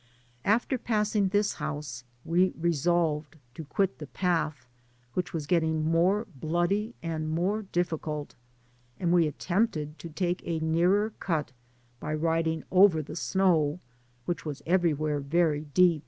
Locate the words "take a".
10.09-10.57